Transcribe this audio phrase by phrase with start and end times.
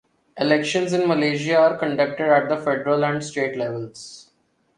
[0.39, 4.31] Elections in Malaysia are conducted at the federal and state levels.